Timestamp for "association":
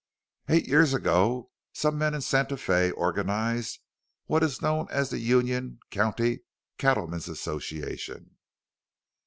7.29-8.35